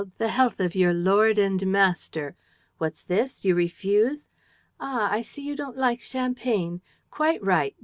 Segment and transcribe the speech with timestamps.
[0.17, 2.35] The health of your lord and master!
[2.79, 3.45] What's this?
[3.45, 4.29] You refuse?...
[4.79, 6.81] Ah, I see, you don't like champagne!
[7.11, 7.75] Quite right!